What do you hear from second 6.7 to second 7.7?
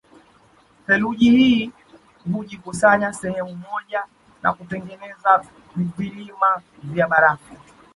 vya barafu